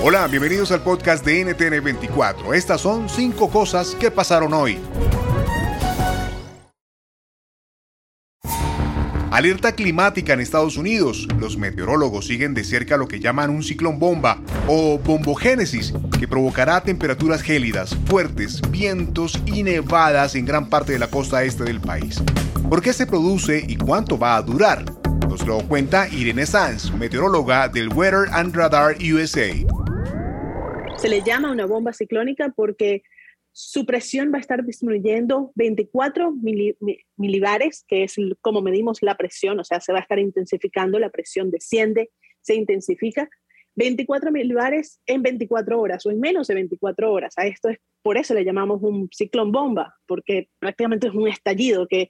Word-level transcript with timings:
Hola, 0.00 0.28
bienvenidos 0.28 0.70
al 0.70 0.80
podcast 0.80 1.24
de 1.24 1.44
NTN24. 1.44 2.54
Estas 2.54 2.80
son 2.80 3.08
cinco 3.08 3.50
cosas 3.50 3.96
que 3.96 4.12
pasaron 4.12 4.54
hoy. 4.54 4.78
Alerta 9.32 9.72
climática 9.72 10.34
en 10.34 10.40
Estados 10.40 10.76
Unidos. 10.76 11.26
Los 11.40 11.58
meteorólogos 11.58 12.28
siguen 12.28 12.54
de 12.54 12.62
cerca 12.62 12.96
lo 12.96 13.08
que 13.08 13.18
llaman 13.18 13.50
un 13.50 13.64
ciclón 13.64 13.98
bomba 13.98 14.40
o 14.68 15.00
bombogénesis, 15.00 15.92
que 16.18 16.28
provocará 16.28 16.80
temperaturas 16.80 17.42
gélidas, 17.42 17.96
fuertes, 18.06 18.62
vientos 18.70 19.36
y 19.46 19.64
nevadas 19.64 20.36
en 20.36 20.46
gran 20.46 20.70
parte 20.70 20.92
de 20.92 21.00
la 21.00 21.08
costa 21.08 21.42
este 21.42 21.64
del 21.64 21.80
país. 21.80 22.22
¿Por 22.70 22.82
qué 22.82 22.92
se 22.92 23.06
produce 23.06 23.64
y 23.66 23.76
cuánto 23.76 24.16
va 24.16 24.36
a 24.36 24.42
durar? 24.42 24.84
Nos 25.28 25.44
lo 25.44 25.58
cuenta 25.66 26.08
Irene 26.08 26.46
Sanz, 26.46 26.92
meteoróloga 26.92 27.68
del 27.68 27.92
Weather 27.92 28.28
and 28.32 28.54
Radar 28.54 28.96
USA. 29.12 29.50
Se 30.98 31.08
le 31.08 31.22
llama 31.22 31.52
una 31.52 31.64
bomba 31.64 31.92
ciclónica 31.92 32.52
porque 32.56 33.02
su 33.52 33.86
presión 33.86 34.32
va 34.32 34.38
a 34.38 34.40
estar 34.40 34.64
disminuyendo 34.64 35.52
24 35.54 36.32
milibares, 37.16 37.84
que 37.86 38.02
es 38.02 38.16
como 38.40 38.62
medimos 38.62 38.98
la 39.00 39.16
presión, 39.16 39.60
o 39.60 39.64
sea, 39.64 39.80
se 39.80 39.92
va 39.92 39.98
a 39.98 40.02
estar 40.02 40.18
intensificando, 40.18 40.98
la 40.98 41.10
presión 41.10 41.52
desciende, 41.52 42.10
se 42.40 42.56
intensifica. 42.56 43.28
24 43.76 44.32
milibares 44.32 45.00
en 45.06 45.22
24 45.22 45.80
horas 45.80 46.04
o 46.04 46.10
en 46.10 46.18
menos 46.18 46.48
de 46.48 46.54
24 46.54 47.12
horas. 47.12 47.34
A 47.36 47.46
esto 47.46 47.68
es 47.68 47.78
por 48.02 48.18
eso 48.18 48.34
le 48.34 48.44
llamamos 48.44 48.82
un 48.82 49.08
ciclón 49.12 49.52
bomba, 49.52 49.94
porque 50.06 50.48
prácticamente 50.58 51.06
es 51.06 51.14
un 51.14 51.28
estallido 51.28 51.86
que, 51.86 52.08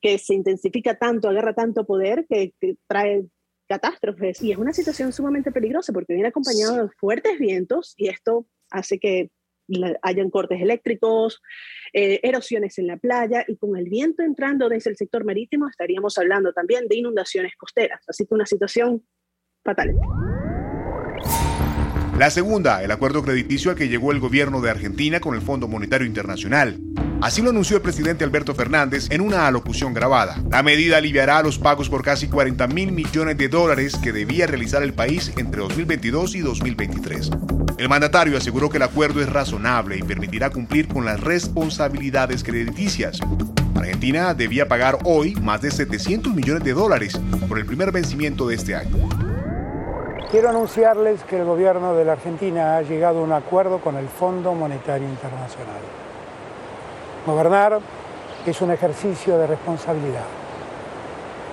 que 0.00 0.18
se 0.18 0.34
intensifica 0.34 0.96
tanto, 0.96 1.28
agarra 1.28 1.54
tanto 1.54 1.84
poder 1.84 2.24
que 2.28 2.52
trae 2.86 3.24
catástrofes. 3.68 4.42
Y 4.42 4.52
es 4.52 4.58
una 4.58 4.72
situación 4.72 5.12
sumamente 5.12 5.52
peligrosa 5.52 5.92
porque 5.92 6.14
viene 6.14 6.28
acompañado 6.28 6.76
de 6.76 6.88
fuertes 6.96 7.38
vientos 7.38 7.94
y 7.96 8.08
esto 8.08 8.46
hace 8.70 8.98
que 8.98 9.30
hayan 10.02 10.30
cortes 10.30 10.60
eléctricos, 10.62 11.42
eh, 11.92 12.20
erosiones 12.22 12.78
en 12.78 12.86
la 12.86 12.96
playa 12.96 13.44
y 13.46 13.56
con 13.56 13.76
el 13.76 13.84
viento 13.88 14.22
entrando 14.22 14.68
desde 14.68 14.90
el 14.90 14.96
sector 14.96 15.24
marítimo 15.24 15.68
estaríamos 15.68 16.16
hablando 16.16 16.52
también 16.52 16.88
de 16.88 16.96
inundaciones 16.96 17.52
costeras. 17.56 18.02
Así 18.08 18.26
que 18.26 18.34
una 18.34 18.46
situación 18.46 19.06
fatal. 19.62 19.94
La 22.18 22.30
segunda, 22.30 22.82
el 22.82 22.90
acuerdo 22.90 23.22
crediticio 23.22 23.70
al 23.70 23.76
que 23.76 23.88
llegó 23.88 24.10
el 24.10 24.18
gobierno 24.18 24.60
de 24.60 24.70
Argentina 24.70 25.20
con 25.20 25.34
el 25.34 25.40
Fondo 25.42 25.68
Monetario 25.68 26.06
Internacional. 26.06 26.78
Así 27.20 27.42
lo 27.42 27.50
anunció 27.50 27.76
el 27.76 27.82
presidente 27.82 28.22
Alberto 28.22 28.54
Fernández 28.54 29.08
en 29.10 29.20
una 29.20 29.48
alocución 29.48 29.92
grabada. 29.92 30.36
La 30.50 30.62
medida 30.62 30.98
aliviará 30.98 31.42
los 31.42 31.58
pagos 31.58 31.88
por 31.88 32.02
casi 32.02 32.28
40 32.28 32.68
mil 32.68 32.92
millones 32.92 33.36
de 33.36 33.48
dólares 33.48 33.96
que 33.96 34.12
debía 34.12 34.46
realizar 34.46 34.84
el 34.84 34.94
país 34.94 35.32
entre 35.36 35.60
2022 35.62 36.36
y 36.36 36.40
2023. 36.40 37.30
El 37.76 37.88
mandatario 37.88 38.36
aseguró 38.36 38.70
que 38.70 38.76
el 38.76 38.84
acuerdo 38.84 39.20
es 39.20 39.32
razonable 39.32 39.96
y 39.98 40.02
permitirá 40.02 40.50
cumplir 40.50 40.86
con 40.86 41.04
las 41.04 41.20
responsabilidades 41.20 42.44
crediticias. 42.44 43.20
Argentina 43.74 44.32
debía 44.32 44.68
pagar 44.68 44.98
hoy 45.04 45.34
más 45.36 45.60
de 45.60 45.72
700 45.72 46.32
millones 46.32 46.62
de 46.62 46.72
dólares 46.72 47.20
por 47.48 47.58
el 47.58 47.66
primer 47.66 47.90
vencimiento 47.90 48.46
de 48.46 48.54
este 48.54 48.76
año. 48.76 49.08
Quiero 50.30 50.50
anunciarles 50.50 51.24
que 51.24 51.36
el 51.36 51.44
gobierno 51.44 51.94
de 51.94 52.04
la 52.04 52.12
Argentina 52.12 52.76
ha 52.76 52.82
llegado 52.82 53.18
a 53.18 53.22
un 53.22 53.32
acuerdo 53.32 53.80
con 53.80 53.96
el 53.96 54.08
Fondo 54.08 54.54
Monetario 54.54 55.08
Internacional. 55.08 55.80
Gobernar 57.26 57.80
es 58.46 58.60
un 58.60 58.70
ejercicio 58.70 59.36
de 59.38 59.46
responsabilidad. 59.46 60.24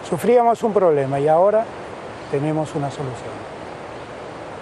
Sufríamos 0.08 0.64
un 0.64 0.74
problema 0.74 1.20
y 1.20 1.28
ahora 1.28 1.66
tenemos 2.32 2.74
una 2.76 2.90
solución. 2.90 3.34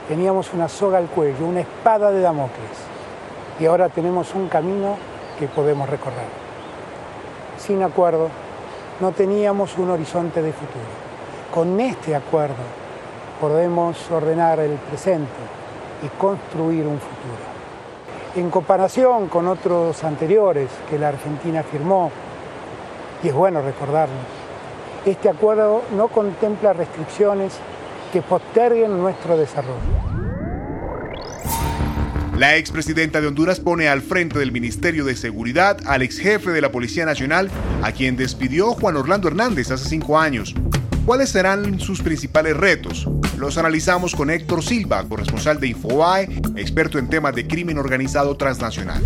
Teníamos 0.08 0.54
una 0.54 0.68
soga 0.68 0.98
al 0.98 1.08
cuello, 1.08 1.46
una 1.46 1.62
espada 1.62 2.12
de 2.12 2.22
Damocles 2.22 2.78
y 3.60 3.66
ahora 3.66 3.90
tenemos 3.90 4.34
un 4.34 4.48
camino 4.48 4.98
que 5.38 5.48
podemos 5.48 5.90
recorrer. 5.90 6.28
Sin 7.58 7.84
acuerdo, 7.84 8.30
no 9.00 9.12
teníamos 9.12 9.78
un 9.78 9.92
horizonte 9.92 10.42
de 10.42 10.52
futuro. 10.52 11.04
Con 11.54 11.80
este 11.80 12.16
acuerdo, 12.16 12.64
podemos 13.40 14.10
ordenar 14.10 14.60
el 14.60 14.74
presente 14.78 15.30
y 16.02 16.08
construir 16.18 16.88
un 16.88 17.00
futuro. 17.00 17.53
En 18.36 18.50
comparación 18.50 19.28
con 19.28 19.48
otros 19.48 20.04
anteriores 20.04 20.68
que 20.90 20.98
la 20.98 21.10
Argentina 21.10 21.62
firmó, 21.62 22.12
y 23.24 23.28
es 23.28 23.34
bueno 23.34 23.62
recordarlo, 23.62 24.16
este 25.06 25.30
acuerdo 25.30 25.84
no 25.96 26.08
contempla 26.08 26.74
restricciones 26.74 27.54
que 28.12 28.24
posterguen 28.24 28.98
nuestro 29.00 29.38
desarrollo. 29.38 29.78
La 32.36 32.58
expresidenta 32.58 33.22
de 33.22 33.28
Honduras 33.28 33.60
pone 33.60 33.88
al 33.88 34.02
frente 34.02 34.40
del 34.40 34.52
Ministerio 34.52 35.06
de 35.06 35.16
Seguridad 35.16 35.78
al 35.86 36.02
ex 36.02 36.18
jefe 36.18 36.50
de 36.50 36.62
la 36.62 36.72
Policía 36.72 37.06
Nacional, 37.06 37.52
a 37.84 37.92
quien 37.92 38.18
despidió 38.18 38.72
Juan 38.74 38.98
Orlando 38.98 39.28
Hernández 39.28 39.70
hace 39.70 39.88
cinco 39.88 40.18
años. 40.18 40.56
¿Cuáles 41.06 41.32
serán 41.32 41.82
sus 41.82 42.02
principales 42.02 42.56
retos? 42.56 43.10
Los 43.38 43.58
analizamos 43.58 44.16
con 44.16 44.30
Héctor 44.30 44.64
Silva, 44.64 45.04
corresponsal 45.08 45.60
de 45.60 45.68
Infobae, 45.68 46.30
experto 46.56 46.98
en 46.98 47.10
temas 47.10 47.36
de 47.36 47.46
crimen 47.46 47.78
organizado 47.78 48.38
transnacional. 48.38 49.04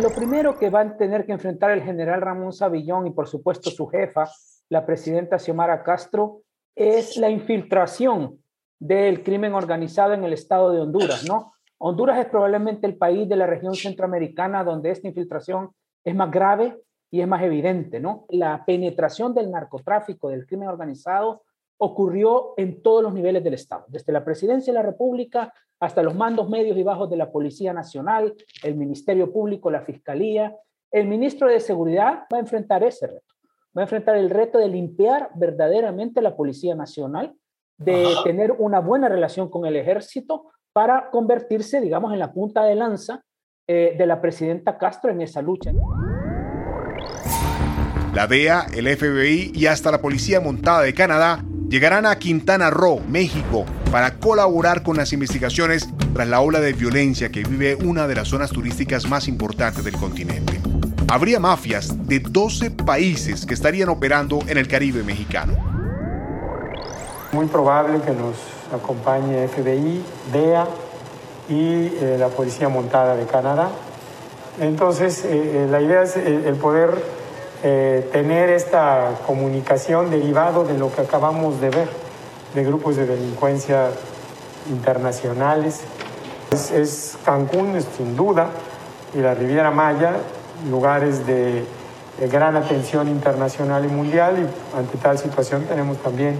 Lo 0.00 0.10
primero 0.10 0.56
que 0.56 0.70
van 0.70 0.90
a 0.90 0.96
tener 0.96 1.26
que 1.26 1.32
enfrentar 1.32 1.72
el 1.72 1.82
general 1.82 2.20
Ramón 2.20 2.52
Savillón 2.52 3.08
y 3.08 3.10
por 3.10 3.26
supuesto 3.26 3.70
su 3.70 3.88
jefa, 3.88 4.30
la 4.68 4.86
presidenta 4.86 5.40
Xiomara 5.40 5.82
Castro, 5.82 6.42
es 6.76 7.16
la 7.16 7.28
infiltración 7.28 8.38
del 8.78 9.24
crimen 9.24 9.54
organizado 9.54 10.12
en 10.12 10.22
el 10.22 10.32
estado 10.32 10.70
de 10.70 10.80
Honduras, 10.80 11.24
¿no? 11.26 11.54
Honduras 11.78 12.20
es 12.20 12.26
probablemente 12.26 12.86
el 12.86 12.96
país 12.96 13.28
de 13.28 13.34
la 13.34 13.48
región 13.48 13.74
centroamericana 13.74 14.62
donde 14.62 14.92
esta 14.92 15.08
infiltración 15.08 15.70
es 16.04 16.14
más 16.14 16.30
grave 16.30 16.78
y 17.12 17.20
es 17.20 17.28
más 17.28 17.42
evidente, 17.42 18.00
¿no? 18.00 18.24
La 18.30 18.64
penetración 18.64 19.34
del 19.34 19.50
narcotráfico, 19.50 20.30
del 20.30 20.46
crimen 20.46 20.68
organizado, 20.68 21.42
ocurrió 21.76 22.54
en 22.56 22.82
todos 22.82 23.02
los 23.02 23.12
niveles 23.12 23.44
del 23.44 23.52
Estado, 23.52 23.84
desde 23.88 24.14
la 24.14 24.24
presidencia 24.24 24.72
de 24.72 24.78
la 24.78 24.84
República 24.84 25.52
hasta 25.78 26.02
los 26.02 26.14
mandos 26.14 26.48
medios 26.48 26.78
y 26.78 26.82
bajos 26.82 27.10
de 27.10 27.18
la 27.18 27.30
Policía 27.30 27.74
Nacional, 27.74 28.34
el 28.62 28.76
Ministerio 28.76 29.30
Público, 29.30 29.70
la 29.70 29.82
Fiscalía. 29.82 30.56
El 30.90 31.06
ministro 31.06 31.48
de 31.48 31.60
Seguridad 31.60 32.24
va 32.32 32.38
a 32.38 32.40
enfrentar 32.40 32.82
ese 32.82 33.08
reto, 33.08 33.34
va 33.76 33.82
a 33.82 33.84
enfrentar 33.84 34.16
el 34.16 34.30
reto 34.30 34.58
de 34.58 34.68
limpiar 34.68 35.30
verdaderamente 35.34 36.22
la 36.22 36.34
Policía 36.34 36.74
Nacional, 36.74 37.34
de 37.76 38.06
tener 38.24 38.52
una 38.52 38.80
buena 38.80 39.08
relación 39.10 39.50
con 39.50 39.66
el 39.66 39.76
ejército 39.76 40.52
para 40.72 41.10
convertirse, 41.10 41.80
digamos, 41.82 42.12
en 42.14 42.20
la 42.20 42.32
punta 42.32 42.64
de 42.64 42.74
lanza 42.74 43.22
eh, 43.66 43.96
de 43.98 44.06
la 44.06 44.20
presidenta 44.20 44.78
Castro 44.78 45.10
en 45.10 45.20
esa 45.20 45.42
lucha. 45.42 45.72
La 48.12 48.26
DEA, 48.26 48.66
el 48.74 48.94
FBI 48.94 49.52
y 49.54 49.66
hasta 49.66 49.90
la 49.90 50.02
Policía 50.02 50.38
Montada 50.38 50.82
de 50.82 50.92
Canadá 50.92 51.42
llegarán 51.70 52.04
a 52.04 52.18
Quintana 52.18 52.68
Roo, 52.68 53.00
México, 53.08 53.64
para 53.90 54.18
colaborar 54.18 54.82
con 54.82 54.98
las 54.98 55.14
investigaciones 55.14 55.88
tras 56.12 56.28
la 56.28 56.40
ola 56.42 56.60
de 56.60 56.74
violencia 56.74 57.30
que 57.32 57.42
vive 57.42 57.74
una 57.74 58.06
de 58.06 58.14
las 58.14 58.28
zonas 58.28 58.50
turísticas 58.50 59.08
más 59.08 59.28
importantes 59.28 59.82
del 59.82 59.96
continente. 59.96 60.60
Habría 61.08 61.40
mafias 61.40 62.06
de 62.06 62.20
12 62.20 62.72
países 62.72 63.46
que 63.46 63.54
estarían 63.54 63.88
operando 63.88 64.40
en 64.46 64.58
el 64.58 64.68
Caribe 64.68 65.02
mexicano. 65.02 65.54
Muy 67.32 67.46
probable 67.46 67.98
que 68.02 68.10
nos 68.10 68.36
acompañe 68.74 69.48
FBI, 69.48 70.04
DEA 70.34 70.66
y 71.48 71.86
eh, 71.98 72.16
la 72.18 72.28
Policía 72.28 72.68
Montada 72.68 73.16
de 73.16 73.24
Canadá. 73.24 73.70
Entonces, 74.60 75.24
eh, 75.24 75.66
la 75.70 75.80
idea 75.80 76.02
es 76.02 76.14
el 76.16 76.56
poder 76.56 77.21
tener 77.62 78.50
esta 78.50 79.18
comunicación 79.26 80.10
derivado 80.10 80.64
de 80.64 80.76
lo 80.76 80.92
que 80.92 81.02
acabamos 81.02 81.60
de 81.60 81.70
ver, 81.70 81.88
de 82.54 82.64
grupos 82.64 82.96
de 82.96 83.06
delincuencia 83.06 83.90
internacionales. 84.68 85.80
Es, 86.52 87.16
Cancún, 87.24 87.78
sin 87.96 88.16
duda, 88.16 88.48
y 89.14 89.18
la 89.18 89.34
Riviera 89.34 89.70
Maya, 89.70 90.16
lugares 90.68 91.26
de, 91.26 91.64
de 92.18 92.28
gran 92.28 92.56
atención 92.56 93.08
internacional 93.08 93.84
y 93.84 93.88
mundial, 93.88 94.36
y 94.38 94.76
ante 94.76 94.98
tal 94.98 95.18
situación 95.18 95.64
tenemos 95.64 95.98
también 95.98 96.38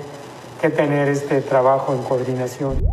que 0.60 0.70
tener 0.70 1.08
este 1.08 1.40
trabajo 1.40 1.94
en 1.94 2.02
coordinación. 2.02 2.84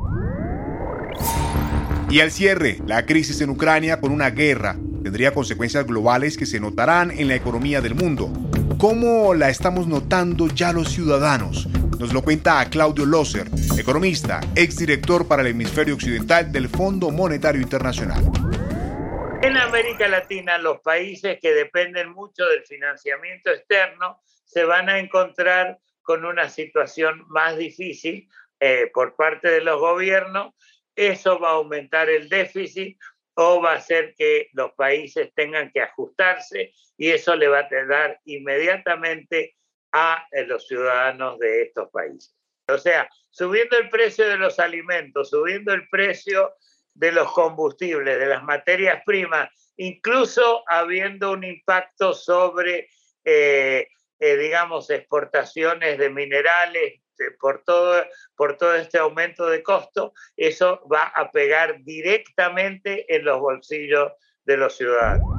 Y 2.09 2.21
al 2.21 2.31
cierre, 2.31 2.79
la 2.87 3.05
crisis 3.05 3.41
en 3.41 3.51
Ucrania 3.51 3.99
con 3.99 4.11
una 4.11 4.31
guerra 4.31 4.77
tendría 5.03 5.33
consecuencias 5.33 5.85
globales 5.85 6.37
que 6.37 6.45
se 6.45 6.59
notarán 6.59 7.11
en 7.11 7.27
la 7.27 7.35
economía 7.35 7.81
del 7.81 7.95
mundo. 7.95 8.31
¿Cómo 8.77 9.33
la 9.33 9.49
estamos 9.49 9.87
notando 9.87 10.47
ya 10.47 10.71
los 10.71 10.89
ciudadanos? 10.89 11.67
Nos 11.99 12.13
lo 12.13 12.21
cuenta 12.21 12.67
Claudio 12.69 13.05
Loser, 13.05 13.47
economista, 13.77 14.39
exdirector 14.55 15.27
para 15.27 15.41
el 15.41 15.49
hemisferio 15.49 15.95
occidental 15.95 16.51
del 16.51 16.69
Fondo 16.69 17.11
Monetario 17.11 17.61
Internacional. 17.61 18.23
En 19.41 19.57
América 19.57 20.07
Latina, 20.07 20.57
los 20.57 20.79
países 20.79 21.39
que 21.41 21.53
dependen 21.53 22.11
mucho 22.11 22.45
del 22.45 22.63
financiamiento 22.63 23.51
externo 23.51 24.21
se 24.45 24.63
van 24.63 24.89
a 24.89 24.99
encontrar 24.99 25.77
con 26.01 26.25
una 26.25 26.49
situación 26.49 27.25
más 27.27 27.57
difícil 27.57 28.29
eh, 28.59 28.89
por 28.93 29.15
parte 29.15 29.49
de 29.49 29.61
los 29.61 29.79
gobiernos. 29.79 30.53
Eso 30.95 31.39
va 31.39 31.49
a 31.49 31.53
aumentar 31.53 32.09
el 32.09 32.27
déficit 32.27 32.97
o 33.35 33.61
va 33.61 33.73
a 33.73 33.77
hacer 33.77 34.15
que 34.17 34.49
los 34.53 34.71
países 34.73 35.31
tengan 35.33 35.71
que 35.71 35.81
ajustarse 35.81 36.73
y 36.97 37.09
eso 37.09 37.35
le 37.35 37.47
va 37.47 37.59
a 37.59 37.85
dar 37.87 38.19
inmediatamente 38.25 39.55
a 39.91 40.25
eh, 40.31 40.45
los 40.45 40.67
ciudadanos 40.67 41.39
de 41.39 41.63
estos 41.63 41.89
países. 41.89 42.35
O 42.67 42.77
sea, 42.77 43.09
subiendo 43.29 43.77
el 43.77 43.89
precio 43.89 44.27
de 44.27 44.37
los 44.37 44.59
alimentos, 44.59 45.29
subiendo 45.29 45.73
el 45.73 45.87
precio 45.89 46.53
de 46.93 47.11
los 47.11 47.31
combustibles, 47.31 48.19
de 48.19 48.25
las 48.27 48.43
materias 48.43 49.01
primas, 49.05 49.49
incluso 49.77 50.63
habiendo 50.67 51.31
un 51.31 51.43
impacto 51.43 52.13
sobre 52.13 52.89
eh, 53.23 53.87
eh, 54.19 54.37
digamos, 54.37 54.89
exportaciones 54.89 55.97
de 55.97 56.09
minerales 56.09 57.01
por 57.39 57.63
todo, 57.63 58.05
por 58.35 58.57
todo 58.57 58.75
este 58.75 58.97
aumento 58.97 59.47
de 59.47 59.63
costo, 59.63 60.13
eso 60.37 60.81
va 60.91 61.03
a 61.03 61.31
pegar 61.31 61.83
directamente 61.83 63.13
en 63.13 63.25
los 63.25 63.39
bolsillos 63.39 64.13
de 64.45 64.57
los 64.57 64.75
ciudadanos. 64.77 65.38